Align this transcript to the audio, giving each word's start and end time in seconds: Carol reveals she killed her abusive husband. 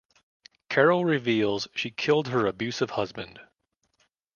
Carol 0.67 1.05
reveals 1.05 1.67
she 1.75 1.91
killed 1.91 2.29
her 2.29 2.47
abusive 2.47 2.89
husband. 2.89 3.39